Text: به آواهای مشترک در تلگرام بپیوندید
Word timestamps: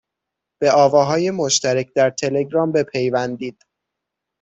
به 0.61 0.71
آواهای 0.71 1.31
مشترک 1.31 1.89
در 1.95 2.09
تلگرام 2.09 2.71
بپیوندید 2.71 3.65